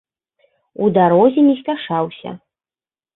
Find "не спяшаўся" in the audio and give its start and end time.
1.49-2.29